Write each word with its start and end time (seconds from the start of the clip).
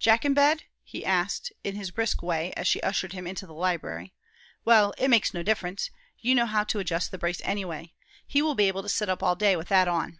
"Jack 0.00 0.24
in 0.24 0.34
bed?" 0.34 0.64
he 0.82 1.04
asked, 1.06 1.52
in 1.62 1.76
his 1.76 1.92
brisk 1.92 2.24
way, 2.24 2.52
as 2.56 2.66
she 2.66 2.80
ushered 2.80 3.12
him 3.12 3.24
into 3.24 3.46
the 3.46 3.54
library. 3.54 4.12
"Well, 4.64 4.92
it 4.98 5.06
makes 5.06 5.32
no 5.32 5.44
difference; 5.44 5.92
you 6.18 6.34
know 6.34 6.46
how 6.46 6.64
to 6.64 6.80
adjust 6.80 7.12
the 7.12 7.18
brace 7.18 7.40
anyway. 7.44 7.92
He 8.26 8.42
will 8.42 8.56
be 8.56 8.66
able 8.66 8.82
to 8.82 8.88
sit 8.88 9.08
up 9.08 9.22
all 9.22 9.36
day 9.36 9.54
with 9.54 9.68
that 9.68 9.86
on." 9.86 10.18